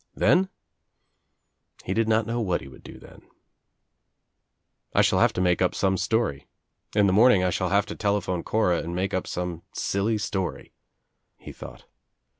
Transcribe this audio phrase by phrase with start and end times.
[0.15, 0.49] Then?
[1.85, 3.21] He did not know what he would do then.
[4.95, 6.47] "I shall have to make up some story.
[6.95, 10.17] In the morning I shall have to tele phone Cora and make up some silly
[10.17, 10.73] story,"
[11.37, 11.85] he thought.